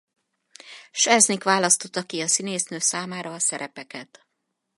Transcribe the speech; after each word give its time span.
Selznick 0.91 1.43
választotta 1.43 2.03
ki 2.03 2.21
a 2.21 2.27
színésznő 2.27 2.77
számára 2.79 3.33
a 3.33 3.39
szerepeket. 3.39 4.27